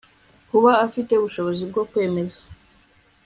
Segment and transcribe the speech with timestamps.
[0.49, 2.39] kuba afite ubushobozi bwo kwemeza